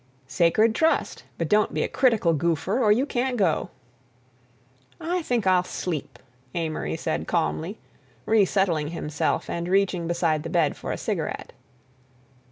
"Sacred 0.25 0.73
trust, 0.73 1.25
but 1.37 1.47
don't 1.47 1.75
be 1.75 1.83
a 1.83 1.87
critical 1.87 2.33
goopher 2.33 2.81
or 2.81 2.91
you 2.91 3.05
can't 3.05 3.37
go!" 3.37 3.69
"I 4.99 5.21
think 5.21 5.45
I'll 5.45 5.63
sleep," 5.63 6.17
Amory 6.55 6.97
said 6.97 7.27
calmly, 7.27 7.77
resettling 8.25 8.87
himself 8.87 9.47
and 9.47 9.67
reaching 9.67 10.07
beside 10.07 10.41
the 10.41 10.49
bed 10.49 10.75
for 10.75 10.91
a 10.91 10.97
cigarette. 10.97 11.53